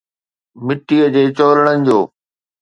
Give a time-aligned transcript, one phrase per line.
[0.65, 1.99] مٽيءَ جي چولڙن جو